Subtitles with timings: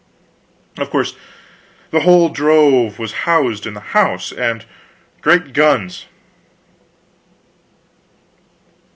[0.79, 1.15] Of course,
[1.91, 4.65] the whole drove was housed in the house, and,
[5.21, 6.07] great guns!